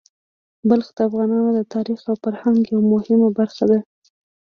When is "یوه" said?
2.73-2.85